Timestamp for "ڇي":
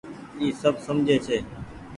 1.25-1.37